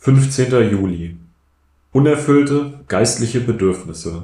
[0.00, 0.52] 15.
[0.70, 1.16] Juli
[1.90, 4.22] Unerfüllte geistliche Bedürfnisse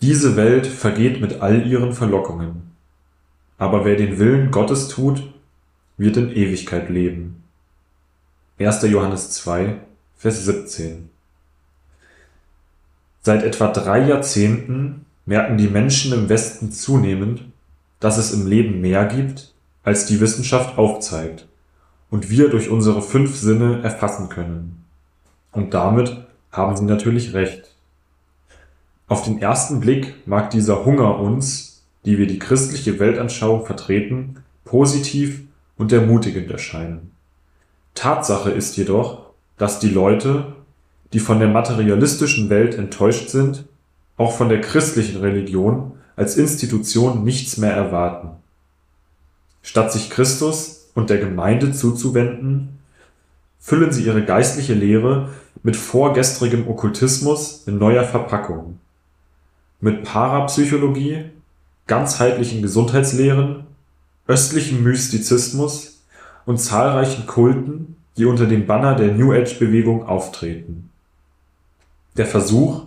[0.00, 2.62] Diese Welt vergeht mit all ihren Verlockungen,
[3.58, 5.30] aber wer den Willen Gottes tut,
[5.98, 7.42] wird in Ewigkeit leben.
[8.58, 8.84] 1.
[8.84, 9.76] Johannes 2,
[10.16, 11.10] Vers 17
[13.20, 17.44] Seit etwa drei Jahrzehnten merken die Menschen im Westen zunehmend,
[18.00, 21.46] dass es im Leben mehr gibt, als die Wissenschaft aufzeigt
[22.10, 24.84] und wir durch unsere fünf Sinne erfassen können.
[25.52, 26.16] Und damit
[26.52, 27.74] haben sie natürlich recht.
[29.08, 35.40] Auf den ersten Blick mag dieser Hunger uns, die wir die christliche Weltanschauung vertreten, positiv
[35.76, 37.10] und ermutigend erscheinen.
[37.94, 40.54] Tatsache ist jedoch, dass die Leute,
[41.12, 43.64] die von der materialistischen Welt enttäuscht sind,
[44.16, 48.30] auch von der christlichen Religion als Institution nichts mehr erwarten.
[49.62, 52.80] Statt sich Christus und der Gemeinde zuzuwenden,
[53.58, 55.28] füllen sie ihre geistliche Lehre
[55.62, 58.78] mit vorgestrigem Okkultismus in neuer Verpackung,
[59.80, 61.24] mit Parapsychologie,
[61.86, 63.64] ganzheitlichen Gesundheitslehren,
[64.26, 66.02] östlichem Mystizismus
[66.46, 70.90] und zahlreichen Kulten, die unter dem Banner der New Age Bewegung auftreten.
[72.16, 72.82] Der Versuch,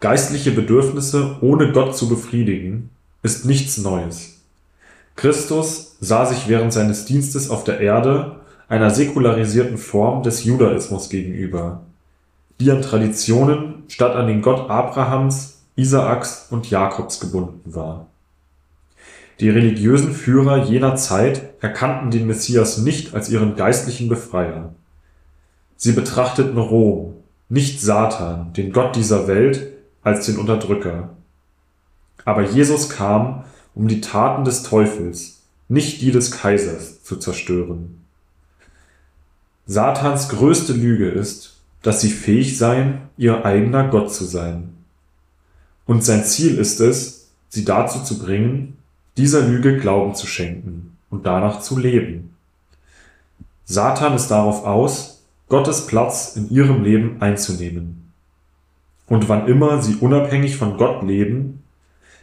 [0.00, 2.90] geistliche Bedürfnisse ohne Gott zu befriedigen,
[3.22, 4.37] ist nichts Neues.
[5.18, 8.36] Christus sah sich während seines Dienstes auf der Erde
[8.68, 11.80] einer säkularisierten Form des Judaismus gegenüber,
[12.60, 18.06] die an Traditionen statt an den Gott Abrahams, Isaaks und Jakobs gebunden war.
[19.40, 24.72] Die religiösen Führer jener Zeit erkannten den Messias nicht als ihren geistlichen Befreier.
[25.76, 27.14] Sie betrachteten Rom,
[27.48, 29.66] nicht Satan, den Gott dieser Welt,
[30.04, 31.10] als den Unterdrücker.
[32.24, 33.42] Aber Jesus kam,
[33.78, 38.00] um die Taten des Teufels, nicht die des Kaisers, zu zerstören.
[39.66, 44.70] Satans größte Lüge ist, dass sie fähig seien, ihr eigener Gott zu sein.
[45.86, 48.76] Und sein Ziel ist es, sie dazu zu bringen,
[49.16, 52.34] dieser Lüge Glauben zu schenken und danach zu leben.
[53.64, 58.12] Satan ist darauf aus, Gottes Platz in ihrem Leben einzunehmen.
[59.06, 61.62] Und wann immer sie unabhängig von Gott leben,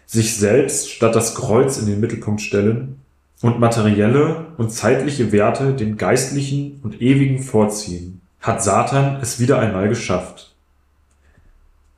[0.05, 2.99] sich selbst statt das Kreuz in den Mittelpunkt stellen
[3.41, 9.89] und materielle und zeitliche Werte den geistlichen und ewigen vorziehen, hat Satan es wieder einmal
[9.89, 10.55] geschafft.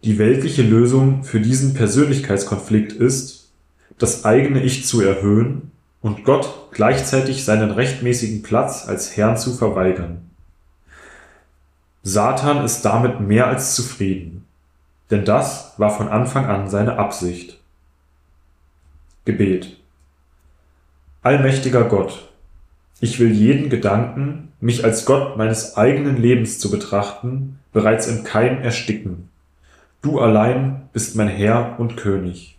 [0.04, 3.50] Die weltliche Lösung für diesen Persönlichkeitskonflikt ist,
[3.98, 10.30] das eigene Ich zu erhöhen und Gott gleichzeitig seinen rechtmäßigen Platz als Herrn zu verweigern.
[12.04, 14.46] Satan ist damit mehr als zufrieden,
[15.12, 17.57] denn das war von Anfang an seine Absicht.
[19.28, 19.76] Gebet
[21.22, 22.30] Allmächtiger Gott,
[23.02, 28.62] ich will jeden Gedanken, mich als Gott meines eigenen Lebens zu betrachten, bereits im Keim
[28.62, 29.28] ersticken.
[30.02, 32.57] Du allein bist mein Herr und König.